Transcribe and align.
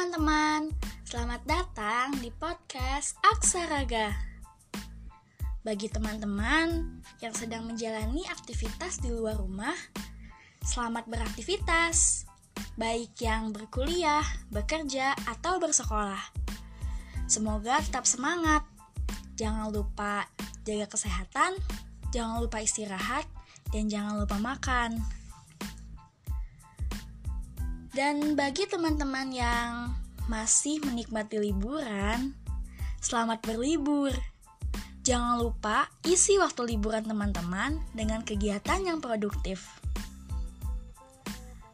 teman-teman, 0.00 0.72
selamat 1.04 1.44
datang 1.44 2.16
di 2.24 2.32
podcast 2.32 3.20
Aksaraga. 3.20 4.08
Bagi 5.60 5.92
teman-teman 5.92 6.88
yang 7.20 7.36
sedang 7.36 7.68
menjalani 7.68 8.24
aktivitas 8.32 9.04
di 9.04 9.12
luar 9.12 9.36
rumah, 9.36 9.76
selamat 10.64 11.04
beraktivitas, 11.04 12.24
baik 12.80 13.12
yang 13.20 13.52
berkuliah, 13.52 14.24
bekerja, 14.48 15.12
atau 15.28 15.60
bersekolah. 15.60 16.32
Semoga 17.28 17.84
tetap 17.84 18.08
semangat. 18.08 18.64
Jangan 19.36 19.68
lupa 19.68 20.24
jaga 20.64 20.88
kesehatan, 20.96 21.60
jangan 22.08 22.40
lupa 22.40 22.64
istirahat, 22.64 23.28
dan 23.68 23.92
jangan 23.92 24.16
lupa 24.16 24.40
makan. 24.40 25.19
Dan 27.90 28.38
bagi 28.38 28.70
teman-teman 28.70 29.34
yang 29.34 29.90
masih 30.30 30.78
menikmati 30.86 31.42
liburan, 31.42 32.38
selamat 33.02 33.42
berlibur. 33.42 34.14
Jangan 35.02 35.42
lupa 35.42 35.90
isi 36.06 36.38
waktu 36.38 36.70
liburan 36.70 37.02
teman-teman 37.02 37.82
dengan 37.90 38.22
kegiatan 38.22 38.78
yang 38.86 39.02
produktif. 39.02 39.66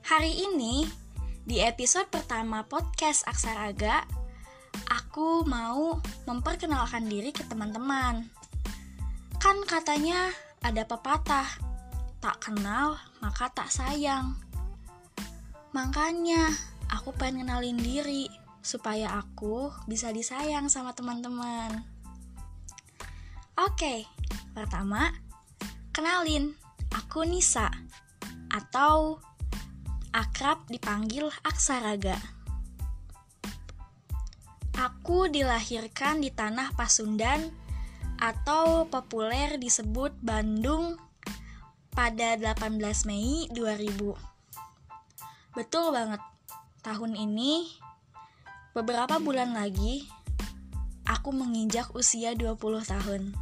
Hari 0.08 0.48
ini, 0.48 0.88
di 1.44 1.60
episode 1.60 2.08
pertama 2.08 2.64
podcast 2.64 3.28
Aksaraga, 3.28 4.08
aku 4.88 5.44
mau 5.44 6.00
memperkenalkan 6.24 7.12
diri 7.12 7.28
ke 7.28 7.44
teman-teman. 7.44 8.24
Kan 9.36 9.60
katanya 9.68 10.32
ada 10.64 10.80
pepatah, 10.88 11.60
tak 12.24 12.40
kenal 12.40 12.96
maka 13.20 13.52
tak 13.52 13.68
sayang. 13.68 14.45
Makanya, 15.76 16.56
aku 16.88 17.12
pengen 17.12 17.44
kenalin 17.44 17.76
diri 17.76 18.32
supaya 18.64 19.20
aku 19.20 19.68
bisa 19.84 20.08
disayang 20.08 20.72
sama 20.72 20.96
teman-teman. 20.96 21.84
Oke, 23.60 24.08
pertama, 24.56 25.12
kenalin, 25.92 26.56
aku 26.88 27.28
Nisa 27.28 27.68
atau 28.48 29.20
akrab 30.16 30.64
dipanggil 30.72 31.28
Aksaraga. 31.44 32.16
Aku 34.80 35.28
dilahirkan 35.28 36.24
di 36.24 36.32
tanah 36.32 36.72
Pasundan 36.72 37.52
atau 38.16 38.88
populer 38.88 39.60
disebut 39.60 40.16
Bandung 40.24 40.96
pada 41.92 42.40
18 42.40 42.80
Mei 43.04 43.44
2000. 43.52 44.35
Betul 45.56 45.88
banget. 45.96 46.20
Tahun 46.84 47.16
ini 47.16 47.64
beberapa 48.76 49.16
bulan 49.16 49.56
lagi 49.56 50.04
aku 51.08 51.32
menginjak 51.32 51.96
usia 51.96 52.36
20 52.36 52.60
tahun. 52.84 53.32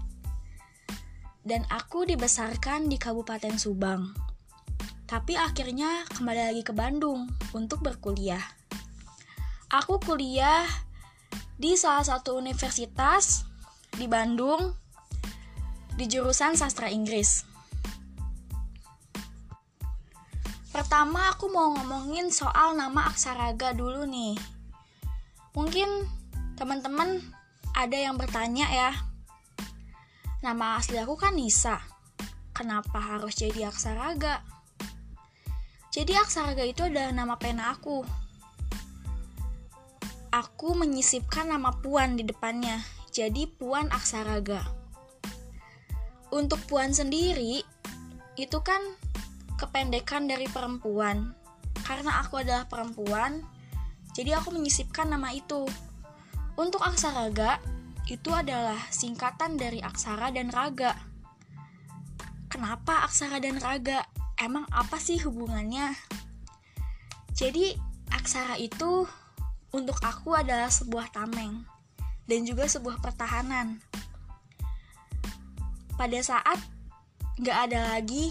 Dan 1.43 1.67
aku 1.67 2.07
dibesarkan 2.07 2.87
di 2.87 3.03
Kabupaten 3.03 3.59
Subang. 3.59 4.15
Tapi 5.11 5.35
akhirnya 5.35 6.07
kembali 6.15 6.55
lagi 6.55 6.63
ke 6.63 6.71
Bandung 6.71 7.27
untuk 7.51 7.83
berkuliah. 7.83 8.47
Aku 9.75 9.99
kuliah 9.99 10.63
di 11.59 11.75
salah 11.75 12.07
satu 12.07 12.39
universitas 12.39 13.43
di 13.91 14.07
Bandung 14.07 14.71
di 15.99 16.07
jurusan 16.07 16.55
sastra 16.55 16.95
Inggris. 16.95 17.54
Pertama 20.75 21.31
aku 21.31 21.55
mau 21.55 21.71
ngomongin 21.71 22.35
soal 22.35 22.75
nama 22.75 23.07
Aksaraga 23.07 23.71
dulu 23.79 24.11
nih. 24.11 24.35
Mungkin 25.55 25.87
teman-teman 26.59 27.23
ada 27.79 27.95
yang 27.95 28.19
bertanya 28.19 28.67
ya. 28.67 28.91
Nama 30.43 30.83
asli 30.83 30.99
aku 30.99 31.15
kan 31.15 31.39
Nisa. 31.39 31.79
Kenapa 32.51 32.99
harus 32.99 33.39
jadi 33.39 33.71
Aksaraga? 33.71 34.43
Jadi 35.95 36.19
Aksaraga 36.19 36.67
itu 36.67 36.91
adalah 36.91 37.15
nama 37.15 37.39
pena 37.39 37.71
aku. 37.71 38.03
Aku 40.35 40.75
menyisipkan 40.75 41.55
nama 41.55 41.71
Puan 41.71 42.19
di 42.19 42.27
depannya. 42.27 42.83
Jadi 43.15 43.47
Puan 43.47 43.95
Aksaraga. 43.95 44.67
Untuk 46.35 46.59
Puan 46.67 46.91
sendiri 46.91 47.63
itu 48.35 48.59
kan 48.59 48.83
kependekan 49.59 50.27
dari 50.27 50.47
perempuan. 50.51 51.35
Karena 51.85 52.23
aku 52.23 52.41
adalah 52.41 52.65
perempuan, 52.71 53.45
jadi 54.15 54.39
aku 54.39 54.55
menyisipkan 54.55 55.11
nama 55.11 55.35
itu. 55.35 55.67
Untuk 56.55 56.81
aksaraga, 56.81 57.59
itu 58.07 58.31
adalah 58.31 58.79
singkatan 58.95 59.59
dari 59.59 59.83
aksara 59.83 60.31
dan 60.31 60.55
raga. 60.55 60.95
Kenapa 62.47 63.03
aksara 63.03 63.43
dan 63.43 63.59
raga? 63.59 64.07
Emang 64.39 64.69
apa 64.71 65.03
sih 65.03 65.19
hubungannya? 65.19 65.91
Jadi, 67.35 67.75
aksara 68.15 68.55
itu 68.63 69.03
untuk 69.75 69.99
aku 70.07 70.39
adalah 70.39 70.71
sebuah 70.71 71.11
tameng 71.11 71.67
dan 72.31 72.47
juga 72.47 72.71
sebuah 72.71 73.03
pertahanan. 73.03 73.83
Pada 75.99 76.19
saat 76.23 76.63
gak 77.43 77.71
ada 77.71 77.99
lagi 77.99 78.31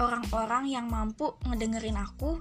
orang-orang 0.00 0.70
yang 0.70 0.86
mampu 0.88 1.34
ngedengerin 1.44 1.98
aku, 1.98 2.40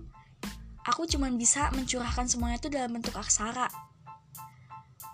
aku 0.87 1.03
cuma 1.09 1.27
bisa 1.33 1.71
mencurahkan 1.75 2.29
semuanya 2.29 2.61
itu 2.61 2.69
dalam 2.71 2.95
bentuk 2.95 3.15
aksara. 3.17 3.67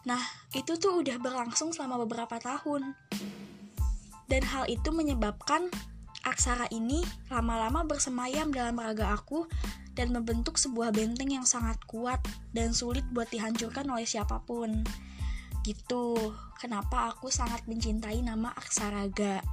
Nah, 0.07 0.21
itu 0.55 0.79
tuh 0.79 1.03
udah 1.03 1.19
berlangsung 1.19 1.75
selama 1.75 2.03
beberapa 2.07 2.39
tahun. 2.39 2.95
Dan 4.27 4.43
hal 4.43 4.67
itu 4.67 4.91
menyebabkan 4.91 5.71
aksara 6.27 6.67
ini 6.71 7.03
lama-lama 7.31 7.87
bersemayam 7.87 8.51
dalam 8.51 8.75
raga 8.75 9.15
aku 9.15 9.47
dan 9.95 10.11
membentuk 10.13 10.59
sebuah 10.59 10.93
benteng 10.93 11.31
yang 11.31 11.47
sangat 11.47 11.79
kuat 11.89 12.21
dan 12.51 12.75
sulit 12.75 13.03
buat 13.11 13.27
dihancurkan 13.31 13.87
oleh 13.89 14.05
siapa 14.05 14.43
pun. 14.43 14.83
Gitu, 15.65 16.15
kenapa 16.61 17.11
aku 17.11 17.27
sangat 17.27 17.67
mencintai 17.67 18.23
nama 18.23 18.55
Aksaraga. 18.55 19.43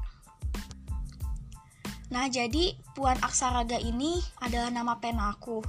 Nah, 2.14 2.30
jadi 2.30 2.78
Puan 2.94 3.18
Aksaraga 3.18 3.74
ini 3.82 4.22
adalah 4.38 4.70
nama 4.70 5.02
pen 5.02 5.18
aku. 5.18 5.66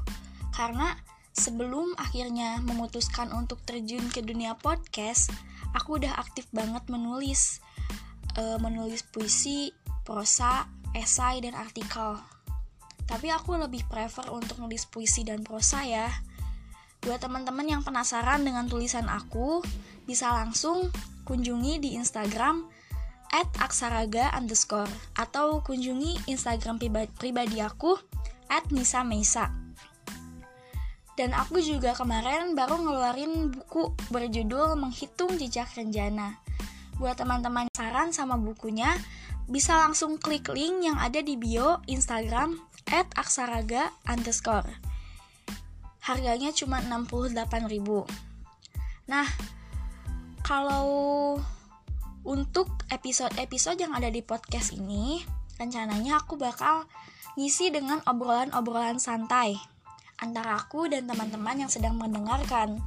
Karena 0.53 0.93
sebelum 1.33 1.97
akhirnya 1.97 2.61
memutuskan 2.61 3.33
untuk 3.33 3.65
terjun 3.65 4.05
ke 4.13 4.21
dunia 4.21 4.53
podcast, 4.53 5.33
aku 5.73 5.97
udah 5.97 6.13
aktif 6.21 6.45
banget 6.53 6.85
menulis. 6.85 7.65
E, 8.37 8.61
menulis 8.61 9.01
puisi, 9.09 9.73
prosa, 10.05 10.69
esai, 10.93 11.41
dan 11.41 11.57
artikel. 11.57 12.21
Tapi 13.09 13.33
aku 13.33 13.57
lebih 13.57 13.81
prefer 13.89 14.29
untuk 14.29 14.61
nulis 14.61 14.85
puisi 14.85 15.25
dan 15.25 15.41
prosa 15.41 15.81
ya. 15.81 16.13
Buat 17.01 17.25
teman-teman 17.25 17.65
yang 17.65 17.81
penasaran 17.81 18.45
dengan 18.45 18.69
tulisan 18.69 19.09
aku, 19.09 19.65
bisa 20.05 20.29
langsung 20.29 20.93
kunjungi 21.25 21.81
di 21.81 21.97
Instagram 21.97 22.69
at 23.35 23.51
aksaraga 23.59 24.31
underscore 24.31 24.87
atau 25.19 25.59
kunjungi 25.59 26.23
Instagram 26.31 26.79
pribadi 27.19 27.59
aku 27.59 27.99
at 28.47 28.63
Nisa 28.71 29.03
Meisa. 29.03 29.51
Dan 31.19 31.35
aku 31.35 31.59
juga 31.59 31.91
kemarin 31.95 32.55
baru 32.55 32.79
ngeluarin 32.79 33.51
buku 33.51 33.91
berjudul 34.11 34.79
Menghitung 34.79 35.35
Jejak 35.35 35.75
Renjana. 35.75 36.39
Buat 36.95 37.19
teman-teman 37.19 37.67
saran 37.75 38.15
sama 38.15 38.39
bukunya, 38.39 38.95
bisa 39.47 39.79
langsung 39.79 40.19
klik 40.19 40.47
link 40.51 40.83
yang 40.83 40.99
ada 40.99 41.19
di 41.19 41.35
bio 41.35 41.79
Instagram 41.87 42.59
at 42.91 43.07
aksaraga 43.15 43.91
underscore. 44.07 44.67
Harganya 46.03 46.51
cuma 46.51 46.83
68.000. 46.83 47.79
Nah, 49.07 49.27
kalau 50.43 50.85
untuk 52.35 52.67
episode-episode 52.91 53.79
yang 53.79 53.95
ada 53.95 54.11
di 54.11 54.19
podcast 54.19 54.75
ini, 54.75 55.23
rencananya 55.55 56.19
aku 56.19 56.35
bakal 56.35 56.83
ngisi 57.39 57.71
dengan 57.71 58.03
obrolan-obrolan 58.03 58.99
santai 58.99 59.55
antara 60.19 60.59
aku 60.59 60.91
dan 60.91 61.07
teman-teman 61.07 61.63
yang 61.63 61.71
sedang 61.71 61.95
mendengarkan. 61.95 62.83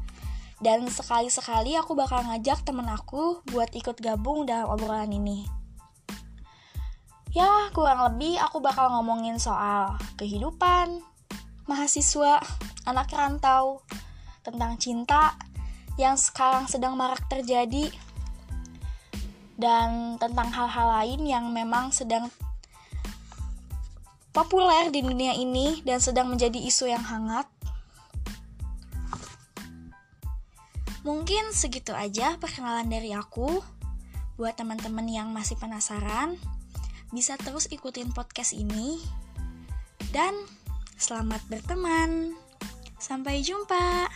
Dan 0.61 0.85
sekali-sekali 0.85 1.81
aku 1.81 1.97
bakal 1.97 2.29
ngajak 2.29 2.61
temen 2.61 2.93
aku 2.93 3.41
buat 3.49 3.73
ikut 3.73 3.97
gabung 4.05 4.45
dalam 4.45 4.69
obrolan 4.69 5.09
ini. 5.17 5.49
Ya, 7.33 7.73
kurang 7.73 8.05
lebih 8.05 8.37
aku 8.37 8.61
bakal 8.61 8.93
ngomongin 9.01 9.41
soal 9.41 9.97
kehidupan, 10.21 11.01
mahasiswa, 11.65 12.45
anak 12.85 13.09
rantau, 13.17 13.81
tentang 14.45 14.77
cinta 14.77 15.41
yang 15.97 16.21
sekarang 16.21 16.69
sedang 16.69 17.01
marak 17.01 17.25
terjadi, 17.33 17.89
dan 19.59 20.17
tentang 20.23 20.55
hal-hal 20.55 20.87
lain 21.03 21.27
yang 21.27 21.51
memang 21.51 21.91
sedang 21.91 22.31
populer 24.31 24.95
di 24.95 25.03
dunia 25.03 25.35
ini 25.35 25.83
dan 25.83 25.99
sedang 25.99 26.31
menjadi 26.31 26.63
isu 26.63 26.87
yang 26.87 27.03
hangat. 27.03 27.51
Mungkin 31.03 31.51
segitu 31.51 31.91
aja 31.91 32.39
perkenalan 32.39 32.87
dari 32.87 33.11
aku. 33.11 33.59
Buat 34.39 34.63
teman-teman 34.63 35.11
yang 35.11 35.35
masih 35.35 35.59
penasaran, 35.59 36.39
bisa 37.11 37.35
terus 37.35 37.67
ikutin 37.75 38.15
podcast 38.15 38.55
ini. 38.55 39.03
Dan 40.15 40.39
selamat 40.95 41.43
berteman. 41.51 42.39
Sampai 43.03 43.43
jumpa. 43.43 44.07